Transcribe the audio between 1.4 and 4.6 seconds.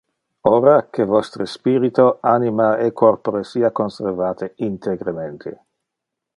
spirito, anima, e corpore sia conservate